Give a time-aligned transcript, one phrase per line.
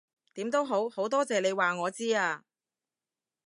[0.33, 2.43] 點都好，好多謝你話我知啊